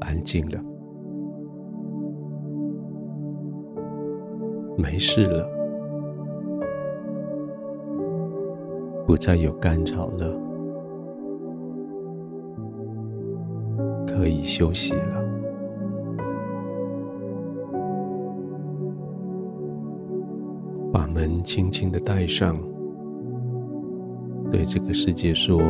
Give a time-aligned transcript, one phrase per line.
[0.00, 0.60] 安静了，
[4.76, 5.48] 没事了，
[9.06, 10.40] 不再有干扰了，
[14.06, 15.24] 可以休息了。
[20.90, 22.56] 把门轻轻的带上，
[24.50, 25.60] 对这个世界说：“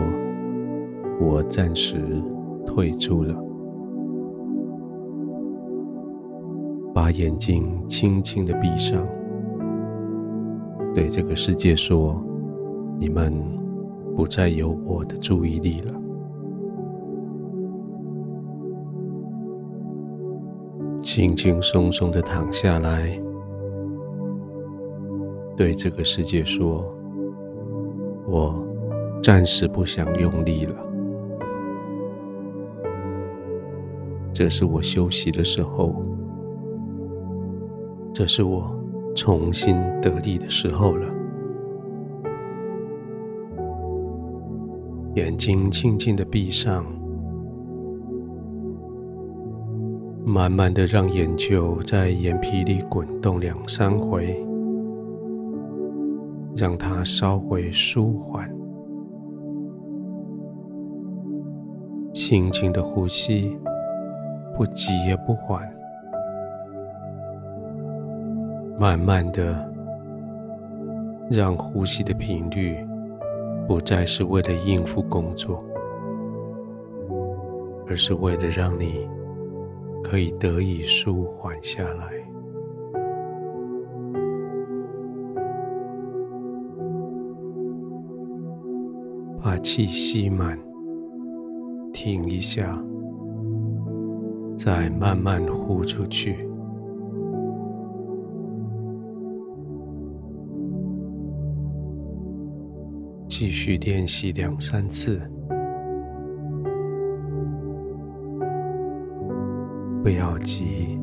[1.21, 2.23] 我暂时
[2.65, 3.35] 退出了。”
[7.01, 9.07] 把眼睛轻轻的闭上，
[10.93, 12.21] 对这个世界说
[12.99, 13.33] ：“你们
[14.17, 15.95] 不再有我的注意力了。”
[21.01, 23.17] 轻轻松松的躺下来。
[25.57, 26.85] 对这个世界说
[28.27, 28.61] ：“我
[29.23, 30.75] 暂时不想用力了，
[34.33, 35.95] 这是我休息的时候，
[38.13, 38.75] 这是我
[39.15, 41.09] 重新得力的时候了。”
[45.15, 46.85] 眼睛轻轻的闭上，
[50.25, 54.45] 慢慢的让眼球在眼皮里滚动两三回。
[56.57, 58.51] 让它稍微舒缓，
[62.13, 63.57] 轻轻的呼吸，
[64.57, 65.63] 不急也不缓，
[68.79, 69.69] 慢慢的
[71.29, 72.77] 让呼吸的频率
[73.67, 75.63] 不再是为了应付工作，
[77.89, 79.09] 而是为了让你
[80.03, 82.13] 可以得以舒缓下来。
[89.43, 90.59] 把气吸满，
[91.93, 92.81] 停一下，
[94.57, 96.48] 再慢慢呼出去。
[103.41, 105.17] 继续练习两三次，
[110.03, 110.99] 不要急，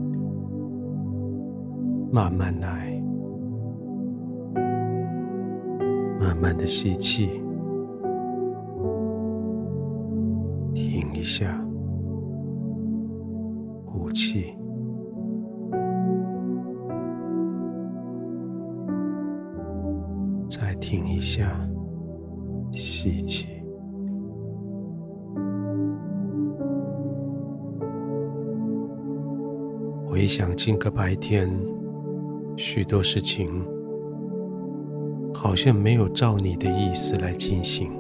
[2.12, 3.02] 慢慢来，
[6.20, 7.42] 慢慢的吸气。
[10.74, 11.58] 停一下，
[13.86, 14.54] 呼气，
[20.50, 21.58] 再停一下，
[23.06, 23.46] 吸气。
[30.08, 31.48] 回想今个白天，
[32.58, 33.48] 许多事情
[35.32, 37.92] 好像没有照你的意思来进行。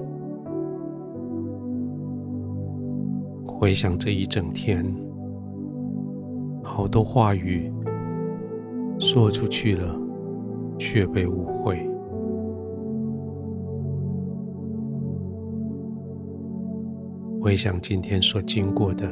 [3.45, 4.83] 回想这一整天，
[6.63, 7.71] 好多话语
[8.97, 9.95] 说出去了，
[10.79, 11.87] 却被误会。
[17.45, 19.05] 回想今天所经过的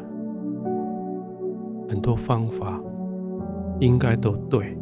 [1.87, 2.81] 很多方法，
[3.79, 4.75] 应该都对，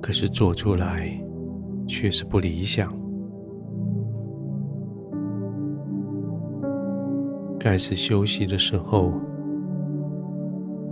[0.00, 1.20] 可是做出来
[1.88, 2.96] 却是不理想。
[7.58, 9.12] 该是休息的时候，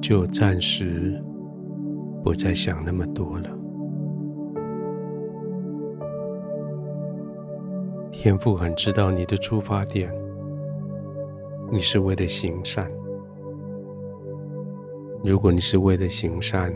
[0.03, 1.23] 就暂时
[2.25, 3.49] 不再想那么多了。
[8.11, 10.13] 天父很知道你的出发点，
[11.73, 12.91] 你是为了行善。
[15.23, 16.75] 如果你是为了行善，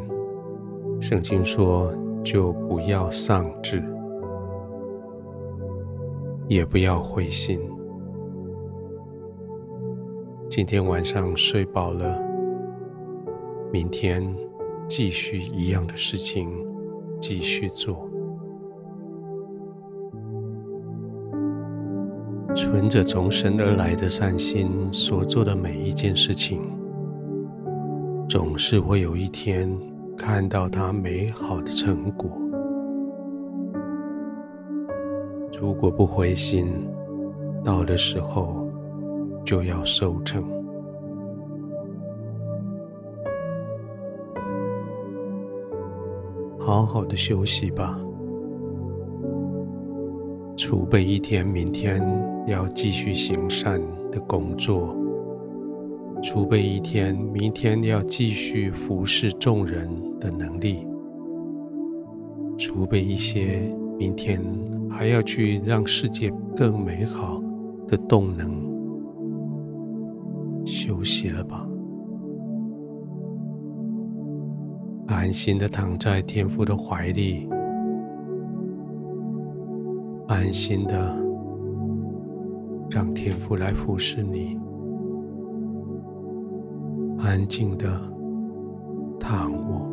[1.01, 3.83] 圣经说就不要丧志，
[6.47, 7.61] 也不要灰心。
[10.49, 12.17] 今天晚上睡饱了，
[13.73, 14.23] 明天
[14.87, 16.49] 继续一样的事情，
[17.19, 18.09] 继续做，
[22.55, 26.61] 存着从神而来的善心所做的每一件事情，
[28.29, 29.69] 总是会有一天
[30.17, 32.31] 看到它美好的成果。
[35.61, 36.73] 如果不灰心，
[37.65, 38.69] 到的时候，
[39.45, 40.45] 就要收成，
[46.59, 47.99] 好好的休息吧，
[50.57, 52.01] 储备一天，明天
[52.47, 53.81] 要继续行善
[54.13, 54.95] 的工作；
[56.23, 59.89] 储备一天，明天要继续服侍众人
[60.21, 60.87] 的能力；
[62.57, 63.69] 储备一些，
[63.99, 64.41] 明天
[64.89, 67.43] 还要去让世界更美好
[67.89, 68.63] 的动能。
[70.65, 71.69] 休息了吧，
[75.09, 77.49] 安心的躺在天父的怀里，
[80.27, 81.17] 安心的
[82.91, 84.59] 让天父来服侍你，
[87.19, 87.87] 安静的
[89.21, 89.91] 躺卧。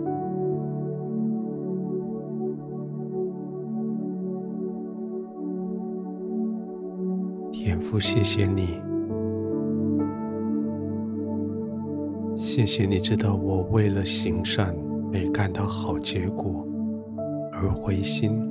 [7.52, 8.80] 天父，谢谢你。
[12.38, 14.76] 谢谢你知道我为了行善
[15.12, 16.68] 没感到好结果
[17.54, 18.51] 而灰心。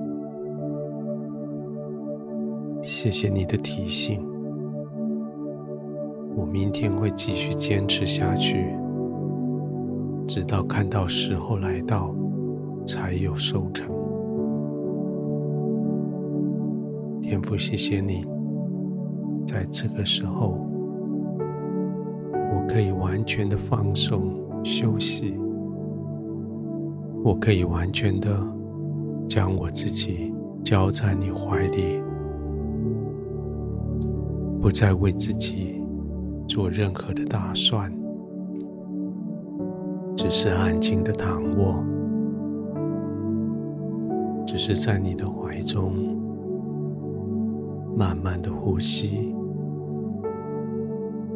[2.82, 4.26] 谢谢你的提醒，
[6.34, 8.74] 我明天会继续坚持下去，
[10.26, 12.14] 直到看到时候来到
[12.86, 13.88] 才有收成。
[17.20, 18.22] 天父，谢谢你，
[19.46, 20.66] 在这个时候。
[22.32, 24.34] 我可以完全的放松
[24.64, 25.34] 休息，
[27.22, 28.30] 我可以完全的
[29.28, 32.00] 将我自己交在你怀里，
[34.60, 35.82] 不再为自己
[36.46, 37.90] 做任何的打算，
[40.14, 41.82] 只是安静的躺卧，
[44.46, 45.94] 只是在你的怀中
[47.96, 49.34] 慢慢的呼吸。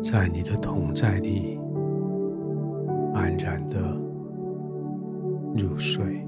[0.02, 1.58] 在你的同在里，
[3.14, 3.80] 安然的
[5.56, 6.26] 入睡。